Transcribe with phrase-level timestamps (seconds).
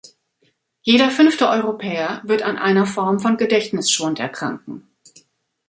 [0.81, 4.89] Jeder fünfte Europäer wird an einer Form von Gedächtnisschw- und erkranken.